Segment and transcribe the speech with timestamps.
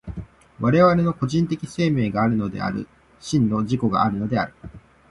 [0.59, 2.87] 我々の個人的生命があるのである、
[3.19, 4.53] 真の自己があるのである。